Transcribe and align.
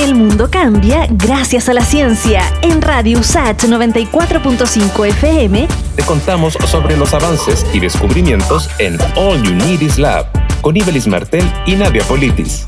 El 0.00 0.14
mundo 0.14 0.48
cambia 0.50 1.06
gracias 1.10 1.68
a 1.68 1.74
la 1.74 1.84
ciencia. 1.84 2.40
En 2.62 2.80
Radio 2.80 3.18
USAT 3.18 3.64
94.5 3.64 5.06
FM 5.08 5.68
te 5.94 6.02
contamos 6.04 6.54
sobre 6.70 6.96
los 6.96 7.12
avances 7.12 7.66
y 7.74 7.80
descubrimientos 7.80 8.70
en 8.78 8.96
All 9.14 9.42
You 9.42 9.52
Need 9.52 9.82
Is 9.82 9.98
Lab 9.98 10.26
con 10.62 10.74
Ibelis 10.74 11.06
Martel 11.06 11.44
y 11.66 11.74
Nadia 11.74 12.02
Politis. 12.04 12.66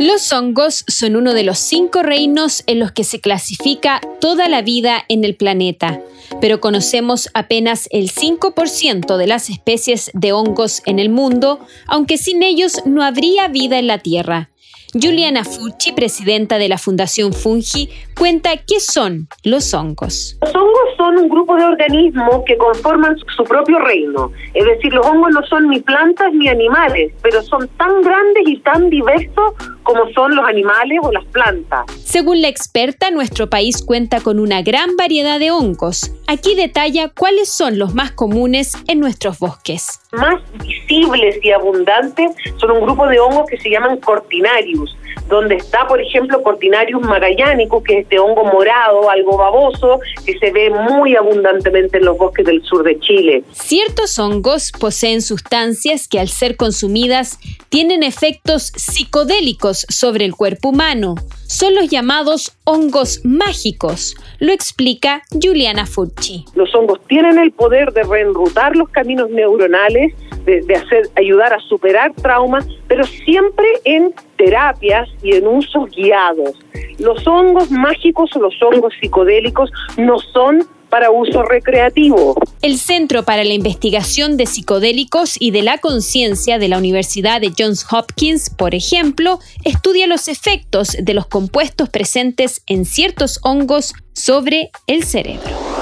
Los 0.00 0.32
hongos 0.32 0.84
son 0.88 1.14
uno 1.14 1.34
de 1.34 1.44
los 1.44 1.60
cinco 1.60 2.02
reinos 2.02 2.64
en 2.66 2.80
los 2.80 2.90
que 2.90 3.04
se 3.04 3.20
clasifica 3.20 4.00
toda 4.20 4.48
la 4.48 4.60
vida 4.60 5.04
en 5.08 5.22
el 5.22 5.36
planeta, 5.36 6.00
pero 6.40 6.60
conocemos 6.60 7.30
apenas 7.32 7.88
el 7.92 8.10
5% 8.10 9.16
de 9.16 9.26
las 9.28 9.50
especies 9.50 10.10
de 10.14 10.32
hongos 10.32 10.82
en 10.84 10.98
el 10.98 11.10
mundo, 11.10 11.60
aunque 11.86 12.18
sin 12.18 12.42
ellos 12.42 12.82
no 12.86 13.04
habría 13.04 13.46
vida 13.46 13.78
en 13.78 13.86
la 13.86 13.98
Tierra. 13.98 14.48
Juliana 14.94 15.42
Fucci, 15.44 15.92
presidenta 15.92 16.58
de 16.58 16.68
la 16.68 16.76
Fundación 16.76 17.32
Fungi, 17.32 17.88
cuenta 18.18 18.58
qué 18.58 18.78
son 18.78 19.26
los 19.42 19.72
hongos. 19.72 20.36
Los 20.42 20.54
hongos 20.54 20.71
son 21.02 21.18
un 21.18 21.28
grupo 21.28 21.56
de 21.56 21.64
organismos 21.64 22.44
que 22.46 22.56
conforman 22.56 23.16
su 23.36 23.42
propio 23.42 23.80
reino. 23.80 24.30
Es 24.54 24.64
decir, 24.64 24.92
los 24.94 25.04
hongos 25.04 25.32
no 25.32 25.44
son 25.46 25.68
ni 25.68 25.80
plantas 25.80 26.32
ni 26.32 26.48
animales, 26.48 27.12
pero 27.22 27.42
son 27.42 27.66
tan 27.76 28.02
grandes 28.02 28.44
y 28.46 28.58
tan 28.58 28.88
diversos 28.88 29.54
como 29.82 30.08
son 30.12 30.36
los 30.36 30.46
animales 30.46 31.00
o 31.02 31.10
las 31.10 31.24
plantas. 31.24 31.86
Según 32.04 32.40
la 32.40 32.46
experta, 32.46 33.10
nuestro 33.10 33.50
país 33.50 33.82
cuenta 33.84 34.20
con 34.20 34.38
una 34.38 34.62
gran 34.62 34.96
variedad 34.96 35.40
de 35.40 35.50
hongos. 35.50 36.12
Aquí 36.28 36.54
detalla 36.54 37.08
cuáles 37.08 37.48
son 37.48 37.80
los 37.80 37.94
más 37.94 38.12
comunes 38.12 38.74
en 38.86 39.00
nuestros 39.00 39.40
bosques. 39.40 40.00
Más 40.12 40.40
visibles 40.62 41.36
y 41.42 41.50
abundantes 41.50 42.30
son 42.58 42.70
un 42.70 42.82
grupo 42.82 43.08
de 43.08 43.18
hongos 43.18 43.46
que 43.50 43.58
se 43.58 43.70
llaman 43.70 43.96
cortinarius, 43.96 44.96
donde 45.32 45.54
está, 45.54 45.86
por 45.88 45.98
ejemplo, 45.98 46.42
Cortinarius 46.42 47.00
magallánicos, 47.00 47.82
que 47.82 47.94
es 47.94 48.02
este 48.02 48.18
hongo 48.18 48.44
morado, 48.44 49.08
algo 49.08 49.38
baboso, 49.38 49.98
que 50.26 50.38
se 50.38 50.52
ve 50.52 50.68
muy 50.68 51.16
abundantemente 51.16 51.96
en 51.96 52.04
los 52.04 52.18
bosques 52.18 52.44
del 52.44 52.62
sur 52.64 52.84
de 52.84 53.00
Chile. 53.00 53.42
Ciertos 53.52 54.18
hongos 54.18 54.72
poseen 54.78 55.22
sustancias 55.22 56.06
que 56.06 56.20
al 56.20 56.28
ser 56.28 56.58
consumidas 56.58 57.38
tienen 57.70 58.02
efectos 58.02 58.72
psicodélicos 58.76 59.86
sobre 59.88 60.26
el 60.26 60.34
cuerpo 60.34 60.68
humano. 60.68 61.14
Son 61.46 61.74
los 61.74 61.88
llamados 61.88 62.52
hongos 62.64 63.20
mágicos, 63.24 64.14
lo 64.38 64.52
explica 64.52 65.22
Juliana 65.30 65.86
Fucci. 65.86 66.44
Los 66.54 66.74
hongos 66.74 67.00
tienen 67.08 67.38
el 67.38 67.52
poder 67.52 67.92
de 67.92 68.02
reenrutar 68.02 68.76
los 68.76 68.90
caminos 68.90 69.30
neuronales 69.30 70.12
de, 70.44 70.74
hacer, 70.74 71.08
ayudar 71.16 71.52
a 71.52 71.60
superar 71.60 72.12
traumas, 72.14 72.66
pero 72.92 73.06
siempre 73.06 73.66
en 73.84 74.12
terapias 74.36 75.08
y 75.22 75.34
en 75.34 75.48
usos 75.48 75.88
guiados. 75.96 76.50
Los 76.98 77.26
hongos 77.26 77.70
mágicos 77.70 78.28
o 78.36 78.38
los 78.38 78.52
hongos 78.62 78.92
psicodélicos 79.00 79.70
no 79.96 80.18
son 80.18 80.68
para 80.90 81.10
uso 81.10 81.42
recreativo. 81.42 82.34
El 82.60 82.76
Centro 82.76 83.22
para 83.22 83.44
la 83.44 83.54
Investigación 83.54 84.36
de 84.36 84.44
Psicodélicos 84.44 85.40
y 85.40 85.52
de 85.52 85.62
la 85.62 85.78
Conciencia 85.78 86.58
de 86.58 86.68
la 86.68 86.76
Universidad 86.76 87.40
de 87.40 87.52
Johns 87.58 87.86
Hopkins, 87.90 88.50
por 88.50 88.74
ejemplo, 88.74 89.38
estudia 89.64 90.06
los 90.06 90.28
efectos 90.28 90.94
de 91.00 91.14
los 91.14 91.26
compuestos 91.26 91.88
presentes 91.88 92.62
en 92.66 92.84
ciertos 92.84 93.40
hongos 93.42 93.94
sobre 94.12 94.70
el 94.86 95.02
cerebro. 95.02 95.81